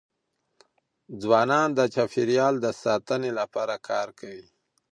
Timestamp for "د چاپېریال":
1.77-2.55